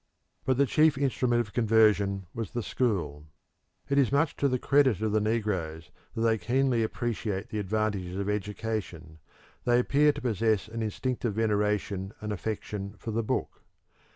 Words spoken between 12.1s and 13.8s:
and affection for the book.